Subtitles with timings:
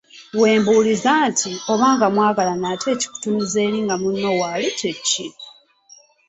[0.39, 5.27] Wembuuliza nti, oba nga mwagalagana ate ekikutunuza eri nga munno waali kye kyaki?